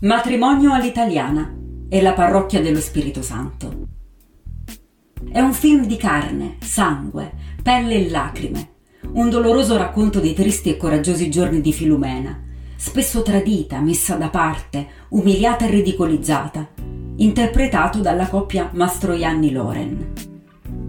Matrimonio 0.00 0.74
all'italiana 0.74 1.56
e 1.88 2.02
la 2.02 2.12
parrocchia 2.12 2.60
dello 2.60 2.80
Spirito 2.80 3.22
Santo. 3.22 3.86
È 5.32 5.40
un 5.40 5.54
film 5.54 5.86
di 5.86 5.96
carne, 5.96 6.56
sangue, 6.60 7.32
pelle 7.62 7.94
e 7.94 8.10
lacrime, 8.10 8.72
un 9.14 9.30
doloroso 9.30 9.78
racconto 9.78 10.20
dei 10.20 10.34
tristi 10.34 10.68
e 10.68 10.76
coraggiosi 10.76 11.30
giorni 11.30 11.62
di 11.62 11.72
Filumena, 11.72 12.38
spesso 12.76 13.22
tradita, 13.22 13.80
messa 13.80 14.16
da 14.16 14.28
parte, 14.28 14.86
umiliata 15.08 15.64
e 15.64 15.70
ridicolizzata, 15.70 16.68
interpretato 17.16 18.00
dalla 18.00 18.28
coppia 18.28 18.68
Mastroianni-Loren. 18.74 20.12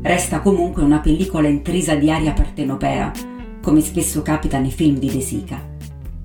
Resta 0.01 0.41
comunque 0.41 0.83
una 0.83 0.99
pellicola 0.99 1.47
intrisa 1.47 1.95
di 1.95 2.11
aria 2.11 2.33
partenopea, 2.33 3.13
come 3.61 3.79
spesso 3.79 4.21
capita 4.21 4.59
nei 4.59 4.71
film 4.71 4.97
di 4.97 5.09
De 5.09 5.21
Sica, 5.21 5.65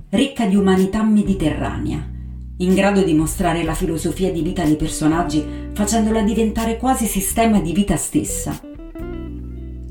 ricca 0.09 0.46
di 0.46 0.57
umanità 0.57 1.05
mediterranea, 1.05 2.11
in 2.59 2.75
grado 2.75 3.03
di 3.03 3.14
mostrare 3.14 3.62
la 3.64 3.75
filosofia 3.75 4.31
di 4.31 4.43
vita 4.43 4.63
dei 4.64 4.76
personaggi 4.76 5.45
facendola 5.72 6.22
diventare 6.22 6.76
quasi 6.76 7.07
sistema 7.07 7.61
di 7.61 7.72
vita 7.72 7.96
stessa. 7.96 8.61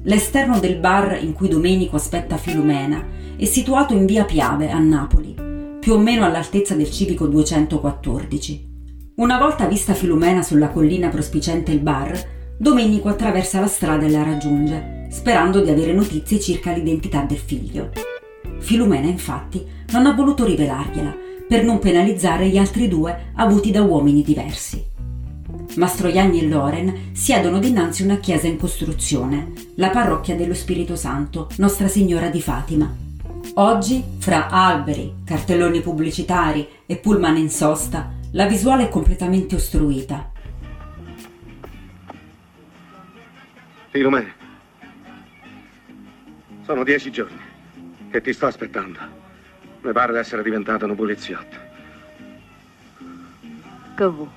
L'esterno 0.04 0.60
del 0.60 0.78
bar 0.78 1.20
in 1.22 1.34
cui 1.34 1.48
Domenico 1.48 1.96
aspetta 1.96 2.38
Filumena 2.38 3.04
è 3.36 3.46
situato 3.46 3.94
in 3.94 4.06
via 4.06 4.26
Piave, 4.26 4.70
a 4.70 4.80
Napoli, 4.80 5.36
più 5.80 5.94
o 5.94 5.98
meno 5.98 6.26
all'altezza 6.26 6.76
del 6.76 6.90
civico 6.90 7.28
214. 7.28 8.70
Una 9.16 9.38
volta 9.38 9.66
vista 9.66 9.94
Filumena 9.94 10.42
sulla 10.42 10.70
collina 10.70 11.10
prospicente 11.10 11.72
il 11.72 11.80
bar, 11.80 12.40
Domenico 12.58 13.10
attraversa 13.10 13.60
la 13.60 13.68
strada 13.68 14.06
e 14.06 14.10
la 14.10 14.24
raggiunge, 14.24 15.08
sperando 15.10 15.62
di 15.62 15.70
avere 15.70 15.94
notizie 15.94 16.40
circa 16.40 16.72
l'identità 16.72 17.24
del 17.24 17.38
figlio. 17.38 17.90
Filumena, 18.60 19.08
infatti, 19.08 19.66
non 19.92 20.06
ha 20.06 20.14
voluto 20.14 20.46
rivelargliela 20.46 21.30
per 21.52 21.66
non 21.66 21.80
penalizzare 21.80 22.48
gli 22.48 22.58
altri 22.58 22.88
due 22.88 23.34
avuti 23.36 23.72
da 23.72 23.82
uomini 23.82 24.24
diversi. 24.24 24.82
Mastroianni 25.76 26.40
e 26.40 26.48
Loren 26.48 27.10
siedono 27.12 27.60
dinanzi 27.60 28.04
a 28.04 28.06
una 28.06 28.20
chiesa 28.20 28.48
in 28.48 28.56
costruzione, 28.58 29.52
la 29.76 29.90
parrocchia 29.90 30.38
dello 30.38 30.54
Spirito 30.54 30.96
Santo, 30.96 31.50
Nostra 31.58 31.90
Signora 31.90 32.30
di 32.30 32.42
Fatima. 32.42 32.90
Oggi, 33.56 34.02
fra 34.20 34.48
alberi, 34.48 35.16
cartelloni 35.26 35.82
pubblicitari 35.82 36.66
e 36.86 36.96
pullman 36.96 37.36
in 37.36 37.50
sosta, 37.50 38.14
la 38.32 38.46
visuale 38.46 38.86
è 38.86 38.90
completamente 38.90 39.56
ostruita. 39.56 40.32
Filomene, 43.90 44.34
sono 46.64 46.86
dieci 46.86 47.12
giorni 47.12 47.42
che 48.10 48.22
ti 48.22 48.32
sto 48.32 48.46
aspettando. 48.46 49.21
Mi 49.82 49.92
pare 49.94 50.14
di 50.14 50.20
essere 50.20 50.44
diventato 50.44 50.86
un 50.86 50.96
poliziotto. 50.96 51.58
Che 53.96 54.06
vuoi? 54.06 54.30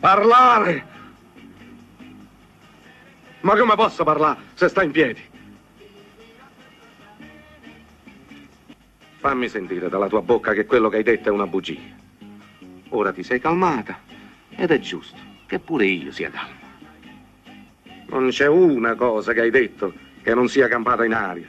Parlare! 0.00 0.92
Ma 3.40 3.56
come 3.56 3.74
posso 3.74 4.04
parlare 4.04 4.40
se 4.54 4.68
sta 4.68 4.82
in 4.82 4.90
piedi? 4.90 5.22
Fammi 9.18 9.48
sentire 9.48 9.88
dalla 9.88 10.08
tua 10.08 10.20
bocca 10.20 10.52
che 10.52 10.66
quello 10.66 10.88
che 10.88 10.96
hai 10.96 11.02
detto 11.02 11.28
è 11.28 11.32
una 11.32 11.46
bugia. 11.46 11.80
Ora 12.90 13.12
ti 13.12 13.22
sei 13.22 13.40
calmata 13.40 13.98
ed 14.50 14.70
è 14.70 14.78
giusto 14.78 15.18
che 15.46 15.58
pure 15.58 15.86
io 15.86 16.12
sia 16.12 16.30
calmo. 16.30 16.63
Non 18.06 18.28
c'è 18.28 18.46
una 18.46 18.94
cosa 18.94 19.32
che 19.32 19.40
hai 19.40 19.50
detto 19.50 19.92
che 20.22 20.34
non 20.34 20.48
sia 20.48 20.68
campata 20.68 21.04
in 21.04 21.12
aria. 21.12 21.48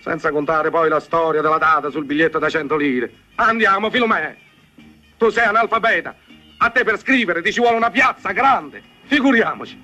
Senza 0.00 0.30
contare 0.30 0.70
poi 0.70 0.88
la 0.88 1.00
storia 1.00 1.42
della 1.42 1.58
data 1.58 1.90
sul 1.90 2.04
biglietto 2.04 2.38
da 2.38 2.48
100 2.48 2.76
lire. 2.76 3.12
Andiamo, 3.36 3.90
Filomè. 3.90 4.36
Tu 5.18 5.28
sei 5.30 5.46
analfabeta. 5.46 6.14
A 6.58 6.70
te 6.70 6.84
per 6.84 6.98
scrivere 6.98 7.42
ti 7.42 7.52
ci 7.52 7.60
vuole 7.60 7.76
una 7.76 7.90
piazza 7.90 8.32
grande. 8.32 8.82
Figuriamoci. 9.04 9.80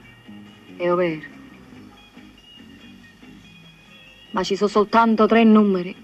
È 0.76 0.88
vero. 0.88 1.34
Ma 4.30 4.42
ci 4.42 4.56
sono 4.56 4.70
soltanto 4.70 5.26
tre 5.26 5.44
numeri. 5.44 5.94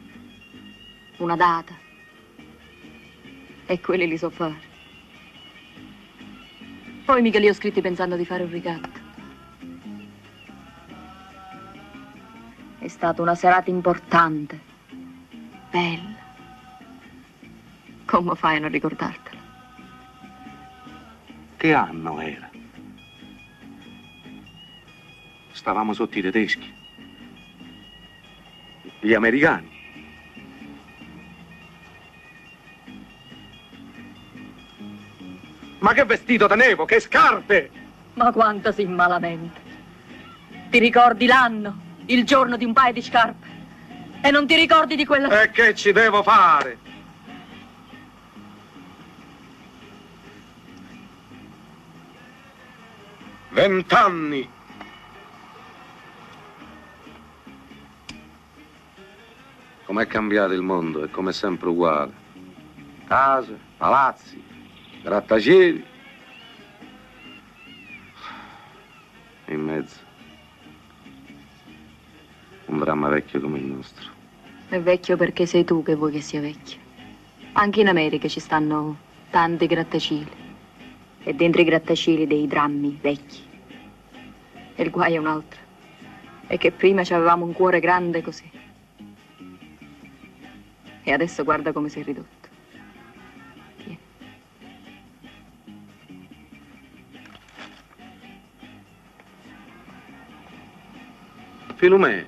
Una 1.18 1.36
data. 1.36 1.74
E 3.66 3.80
quelli 3.80 4.06
li 4.06 4.18
so 4.18 4.30
fare. 4.30 4.70
Poi 7.04 7.20
mica 7.22 7.38
li 7.38 7.48
ho 7.48 7.54
scritti 7.54 7.80
pensando 7.80 8.16
di 8.16 8.24
fare 8.24 8.42
un 8.44 8.50
ricatto. 8.50 9.01
È 12.82 12.88
stata 12.88 13.22
una 13.22 13.36
serata 13.36 13.70
importante, 13.70 14.58
bella. 15.70 16.18
Come 18.04 18.34
fai 18.34 18.56
a 18.56 18.58
non 18.58 18.72
ricordartela? 18.72 19.40
Che 21.56 21.72
anno 21.72 22.20
era? 22.20 22.50
Stavamo 25.52 25.92
sotto 25.92 26.18
i 26.18 26.22
tedeschi. 26.22 26.74
Gli 28.98 29.14
americani. 29.14 29.70
Ma 35.78 35.92
che 35.92 36.04
vestito 36.04 36.48
da 36.48 36.56
nevo, 36.56 36.84
che 36.84 36.98
scarpe! 36.98 37.70
Ma 38.14 38.32
quanto 38.32 38.72
si 38.72 38.84
malamente. 38.86 39.60
Ti 40.68 40.80
ricordi 40.80 41.26
l'anno? 41.26 41.81
Il 42.06 42.24
giorno 42.24 42.56
di 42.56 42.64
un 42.64 42.72
paio 42.72 42.92
di 42.92 43.02
scarpe. 43.02 43.46
E 44.22 44.30
non 44.30 44.46
ti 44.46 44.54
ricordi 44.54 44.96
di 44.96 45.04
quella... 45.04 45.42
E 45.42 45.50
che 45.50 45.74
ci 45.74 45.92
devo 45.92 46.22
fare? 46.22 46.78
Vent'anni. 53.50 54.48
Com'è 59.84 60.06
cambiato 60.06 60.52
il 60.54 60.62
mondo? 60.62 61.04
È 61.04 61.10
come 61.10 61.32
sempre 61.32 61.68
uguale. 61.68 62.12
Case, 63.06 63.58
palazzi, 63.76 64.42
grattacieli. 65.02 65.84
In 69.46 69.60
mezzo 69.60 70.11
un 72.72 72.78
dramma 72.78 73.08
vecchio 73.08 73.40
come 73.40 73.58
il 73.58 73.64
nostro. 73.66 74.10
È 74.68 74.80
vecchio 74.80 75.16
perché 75.16 75.44
sei 75.44 75.64
tu 75.64 75.82
che 75.82 75.94
vuoi 75.94 76.12
che 76.12 76.22
sia 76.22 76.40
vecchio. 76.40 76.78
Anche 77.52 77.80
in 77.80 77.88
America 77.88 78.26
ci 78.28 78.40
stanno 78.40 78.96
tanti 79.30 79.66
grattacieli. 79.66 80.40
E 81.24 81.34
dentro 81.34 81.60
i 81.60 81.64
grattacieli 81.64 82.26
dei 82.26 82.46
drammi 82.46 82.98
vecchi. 83.00 83.42
E 84.74 84.82
il 84.82 84.90
guai 84.90 85.14
è 85.14 85.18
un 85.18 85.26
altro. 85.26 85.60
È 86.46 86.56
che 86.56 86.72
prima 86.72 87.02
avevamo 87.02 87.44
un 87.44 87.52
cuore 87.52 87.78
grande 87.78 88.22
così. 88.22 88.50
E 91.04 91.12
adesso 91.12 91.44
guarda 91.44 91.72
come 91.72 91.90
sei 91.90 92.02
ridotto. 92.02 92.48
Tieni. 93.76 93.98
Filumè, 101.74 102.24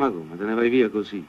Ma 0.00 0.08
come, 0.10 0.36
te 0.36 0.44
ne 0.44 0.54
vai 0.54 0.68
via 0.70 0.88
così? 0.90 1.22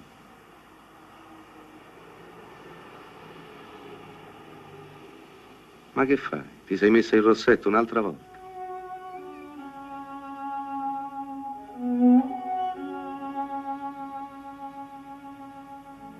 Ma 5.95 6.03
che 6.05 6.17
fai? 6.17 6.63
Ti 6.65 6.75
sei 6.75 6.89
messa 6.89 7.15
il 7.15 7.21
rossetto 7.21 7.67
un'altra 7.69 8.01
volta? 8.01 8.30